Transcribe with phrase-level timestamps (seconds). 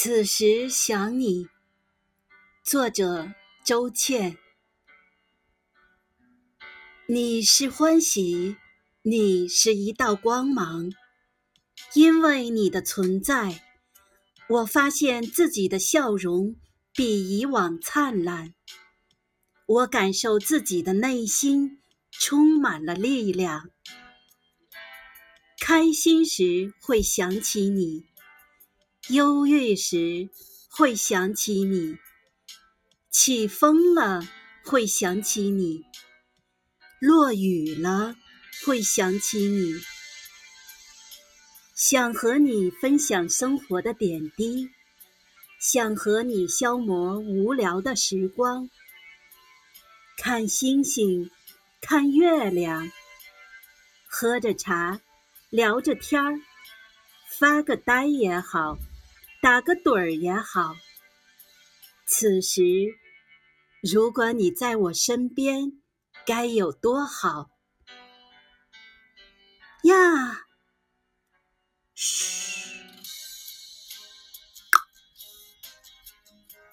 [0.00, 1.48] 此时想你，
[2.62, 3.32] 作者
[3.64, 4.38] 周倩。
[7.08, 8.56] 你是欢喜，
[9.02, 10.92] 你是一道光芒，
[11.94, 13.64] 因为你的存在，
[14.48, 16.54] 我发现自己的笑容
[16.94, 18.54] 比以往灿烂。
[19.66, 23.68] 我感受自己的内心充满了力量。
[25.60, 28.06] 开心时会想起你。
[29.10, 30.28] 忧郁时
[30.68, 31.96] 会想起你，
[33.10, 34.20] 起风了
[34.62, 35.82] 会想起你，
[37.00, 38.16] 落雨了
[38.66, 39.80] 会想起你，
[41.74, 44.68] 想和你分享生活的点滴，
[45.58, 48.68] 想和你消磨无聊的时光，
[50.18, 51.30] 看星星，
[51.80, 52.92] 看月亮，
[54.06, 55.00] 喝着茶，
[55.48, 56.38] 聊着天儿，
[57.38, 58.76] 发个呆也好。
[59.40, 60.74] 打个盹儿也好。
[62.06, 62.62] 此时，
[63.82, 65.80] 如果你在我身边，
[66.26, 67.50] 该有多好！